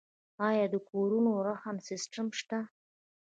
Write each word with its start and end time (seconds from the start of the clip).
آیا 0.47 0.65
د 0.73 0.75
کورونو 0.89 1.31
رهن 1.47 1.77
سیستم 1.87 2.27
شته؟ 2.39 2.59